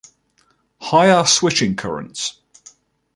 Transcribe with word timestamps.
Higher 0.81 1.25
switching 1.25 1.75
currents. 1.75 2.41